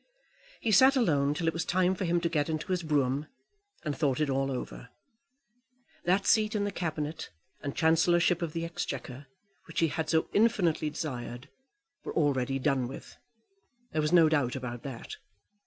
He 0.61 0.71
sat 0.71 0.95
alone 0.95 1.35
till 1.35 1.45
it 1.45 1.53
was 1.53 1.63
time 1.63 1.93
for 1.93 2.05
him 2.05 2.19
to 2.21 2.27
get 2.27 2.49
into 2.49 2.71
his 2.71 2.81
brougham, 2.81 3.27
and 3.85 3.95
thought 3.95 4.19
it 4.19 4.31
all 4.31 4.49
over. 4.49 4.89
That 6.05 6.25
seat 6.25 6.55
in 6.55 6.63
the 6.63 6.71
Cabinet 6.71 7.29
and 7.61 7.75
Chancellorship 7.75 8.41
of 8.41 8.53
the 8.53 8.65
Exchequer, 8.65 9.27
which 9.67 9.79
he 9.79 9.89
had 9.89 10.09
so 10.09 10.27
infinitely 10.33 10.89
desired, 10.89 11.49
were 12.03 12.15
already 12.15 12.57
done 12.57 12.87
with. 12.87 13.15
There 13.91 14.01
was 14.01 14.11
no 14.11 14.27
doubt 14.27 14.55
about 14.55 14.81
that. 14.81 15.17